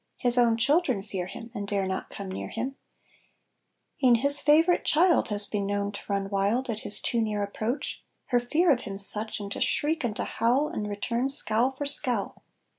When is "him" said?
1.27-1.51, 2.49-2.75, 8.79-8.97